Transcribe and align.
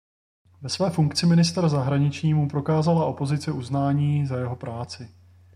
Ve 0.61 0.69
své 0.69 0.89
funkci 0.89 1.25
ministra 1.25 1.69
zahraničí 1.69 2.33
mu 2.33 2.47
prokázala 2.49 3.05
opozice 3.05 3.51
uznání 3.51 4.25
za 4.27 4.37
jeho 4.37 4.55
práci. 4.55 5.09